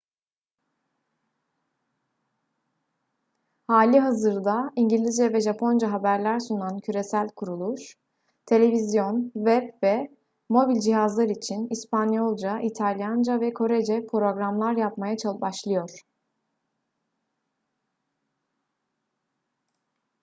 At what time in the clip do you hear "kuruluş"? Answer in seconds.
7.35-7.95